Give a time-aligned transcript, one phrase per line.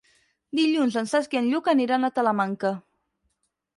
[0.59, 2.77] Dilluns en Cesc i en Lluc aniran a Talamanca.